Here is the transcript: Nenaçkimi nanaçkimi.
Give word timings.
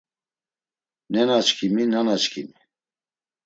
Nenaçkimi 1.11 1.83
nanaçkimi. 1.91 2.59